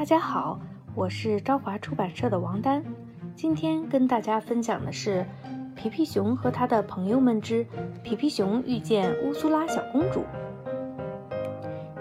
[0.00, 0.58] 大家好，
[0.94, 2.82] 我是朝华出版社的王丹，
[3.36, 5.26] 今天跟大家分享的是
[5.74, 7.66] 《皮皮熊和他的朋友们之
[8.02, 10.20] 皮皮熊遇见乌苏拉小公主》。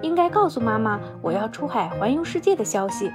[0.02, 3.12] 应该告诉妈妈我要出海环游世界的消息。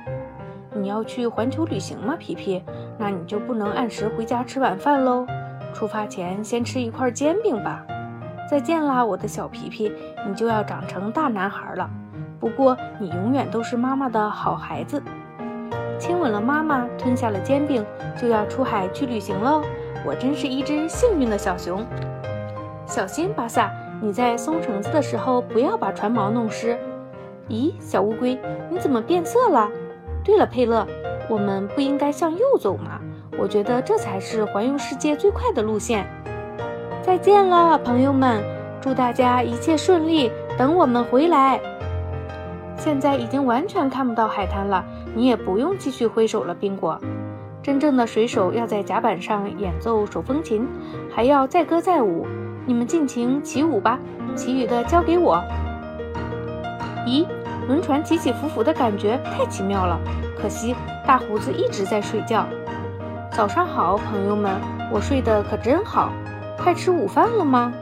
[0.75, 2.63] 你要去环球旅行吗，皮皮？
[2.99, 5.27] 那你就不能按时回家吃晚饭喽。
[5.73, 7.87] 出发前先吃一块煎饼吧。
[8.51, 9.91] 再见啦，我的小皮皮，
[10.29, 11.91] 你就要长成大男孩了。
[12.45, 15.03] 不过你永远都是妈妈的好孩子。
[15.99, 17.83] 亲吻了妈妈，吞下了煎饼，
[18.21, 19.63] 就要出海去旅行喽。
[20.05, 21.83] 我真是一只幸运的小熊。
[22.85, 26.77] 小心，巴萨，你在松绳子的时候不要把船锚弄湿。
[27.49, 28.39] 咦，小乌龟，
[28.69, 29.71] 你怎么变色了？
[30.23, 30.87] 对了，佩勒，
[31.31, 33.01] 我们不应该向右走吗？
[33.39, 36.07] 我觉得这才是环游世界最快的路线。
[37.01, 38.45] 再见了，朋友们，
[38.83, 41.59] 祝大家一切顺利，等我们回来。
[42.85, 47.01] 现在已经完全看不到海滩了，你也不用继续挥手了，宾果。
[47.63, 50.69] 真正的水手要在甲板上演奏手风琴，
[51.11, 52.27] 还要载歌载舞。
[52.67, 53.99] 你们尽情起舞吧，
[54.35, 55.43] 其余的交给我。
[57.07, 57.27] 咦，
[57.67, 59.99] 轮船起起伏伏的感觉太奇妙了，
[60.39, 60.77] 可惜
[61.07, 62.47] 大胡子一直在睡觉。
[63.33, 64.61] 早上好，朋友们，
[64.93, 66.13] 我睡得可真好。
[66.59, 67.73] 快吃午饭了吗？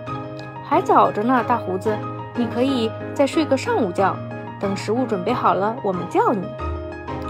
[0.65, 1.93] 还早着呢，大胡子，
[2.37, 4.15] 你可以再睡个上午觉。
[4.63, 6.47] 等食物准备好了，我们叫你。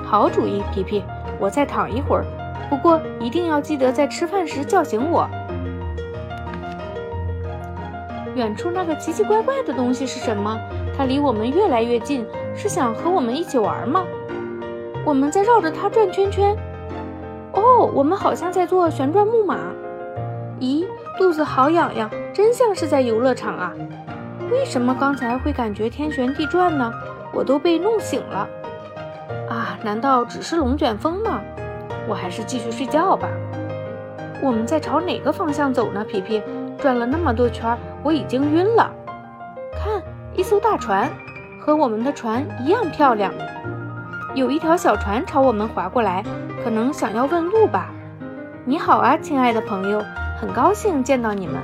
[0.05, 1.03] 好主意，皮皮，
[1.41, 2.25] 我再躺一会儿。
[2.69, 5.27] 不过一定要记得在吃饭时叫醒我。
[8.35, 10.59] 远处那个奇奇怪怪的东西是什么？
[10.97, 14.05] 它离我们越来越近，是想和我们一起玩吗？
[15.05, 16.55] 我们在绕着它转圈圈。
[17.55, 19.59] 哦，我们好像在做旋转木马。
[20.61, 20.87] 咦，
[21.19, 23.73] 肚子好痒痒，真像是在游乐场啊！
[24.51, 26.93] 为什么刚才会感觉天旋地转呢？
[27.33, 28.49] 我都被弄醒了。
[29.49, 31.41] 啊，难道只是龙卷风吗？
[32.09, 33.29] 我还是继续睡觉吧。
[34.43, 36.05] 我们在朝哪个方向走呢？
[36.05, 36.43] 皮皮，
[36.79, 38.91] 转了那么多圈，我已经晕了。
[39.73, 40.03] 看，
[40.35, 41.09] 一艘大船，
[41.61, 43.33] 和我们的船一样漂亮。
[44.35, 46.25] 有一条小船朝我们划过来，
[46.65, 47.91] 可能想要问路吧。
[48.65, 50.03] 你好啊，亲爱的朋友，
[50.41, 51.57] 很高兴见到你们。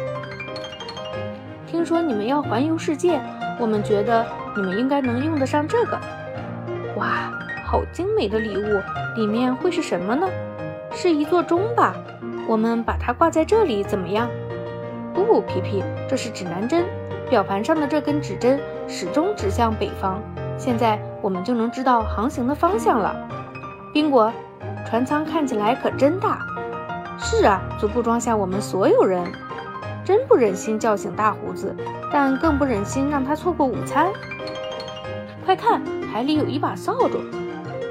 [1.66, 3.20] 听说你们要环游世界，
[3.58, 4.24] 我们觉得
[4.58, 5.96] 你们应该能用得上这个。
[6.96, 7.30] 哇，
[7.64, 8.82] 好精美的礼物，
[9.14, 10.26] 里面会是什么呢？
[10.90, 11.94] 是一座钟吧？
[12.48, 14.28] 我们把它挂在这里怎么样？
[15.14, 16.86] 不，皮皮，这是指南针，
[17.30, 18.58] 表盘上的这根指针
[18.88, 20.20] 始终指向北方。
[20.56, 23.14] 现在我们就能知道航行的方向了。
[23.94, 24.32] 宾果，
[24.84, 26.44] 船舱看起来可真大。
[27.16, 29.22] 是啊，足够装下我们所有人。
[30.08, 31.76] 真不忍心叫醒大胡子，
[32.10, 34.10] 但更不忍心让他错过午餐。
[35.44, 37.20] 快看，海里有一把扫帚，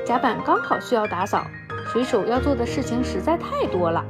[0.04, 1.46] 甲板刚好需要打扫。
[1.86, 4.04] 水手要做的事情实在太多了。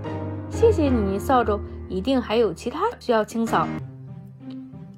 [0.50, 1.60] 谢谢你，扫帚，
[1.90, 3.68] 一定还有其他需要清扫。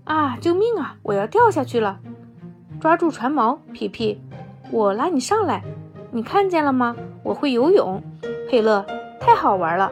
[0.03, 0.37] 啊！
[0.39, 0.95] 救命啊！
[1.01, 1.97] 我要掉下去了。
[2.79, 4.21] 抓住船锚，皮皮，
[4.69, 5.63] 我拉你上来。
[6.11, 6.95] 你看见了吗？
[7.23, 8.03] 我会游泳。
[8.47, 8.85] 佩勒，
[9.19, 9.91] 太好玩了。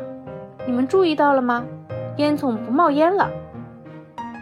[0.67, 1.63] 你们注意到了吗？
[2.17, 3.29] 烟囱不冒烟了。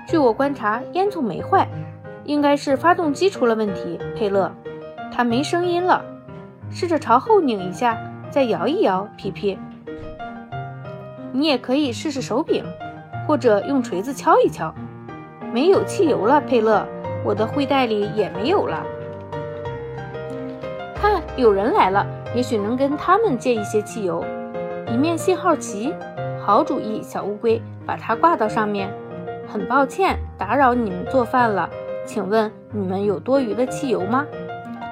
[0.08, 1.68] 据我观察，烟囱没坏，
[2.24, 4.00] 应该是发动机出了问题。
[4.16, 4.52] 佩勒，
[5.12, 6.04] 它没声音了。
[6.70, 7.98] 试着朝后拧一下，
[8.30, 9.08] 再摇一摇。
[9.18, 9.58] 皮皮，
[11.32, 12.64] 你也可以试试手柄，
[13.28, 14.74] 或者用锤子敲一敲。
[15.54, 16.86] 没有汽油了，佩勒。
[17.24, 18.86] 我的灰袋里也没有了。
[20.94, 22.06] 看，有人来了，
[22.36, 24.24] 也许能跟他们借一些汽油。
[24.88, 25.92] 一面信号旗，
[26.46, 28.94] 好主意，小乌龟，把它挂到上面。
[29.48, 31.68] 很抱歉打扰你们做饭了，
[32.06, 34.28] 请问你们有多余的汽油吗？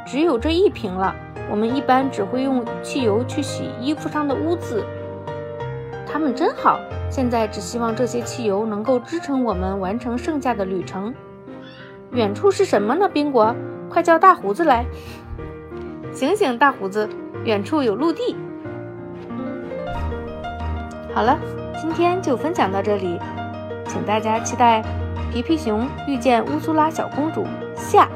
[0.03, 1.15] 只有这一瓶了。
[1.51, 4.83] 我们一般只会用汽油去洗衣服上的污渍。
[6.07, 11.13] 他们真好，现在只希望这些汽油能够支撑我们完成剩下的旅程。
[12.13, 13.07] 远处是什么呢？
[13.07, 13.55] 宾果，
[13.91, 14.87] 快叫大胡子来！
[16.11, 17.07] 醒醒，大胡子，
[17.43, 18.35] 远处有陆地。
[21.13, 21.37] 好了，
[21.79, 23.19] 今天就分享到这里，
[23.87, 24.81] 请大家期待
[25.31, 27.43] 《皮皮熊遇见乌苏拉小公主》。
[27.75, 28.09] 下